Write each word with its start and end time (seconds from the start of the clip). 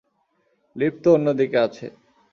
Lift 0.75 0.97
তো 1.03 1.09
অন্যদিকে 1.13 1.57
আছে। 1.65 1.85